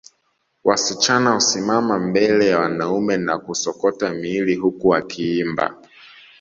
Wasichana 0.63 1.31
husimama 1.33 1.99
mbele 1.99 2.47
ya 2.47 2.59
wanaume 2.59 3.17
na 3.17 3.37
kusokota 3.37 4.13
miili 4.13 4.55
huku 4.55 4.87
wakiimba 4.87 5.77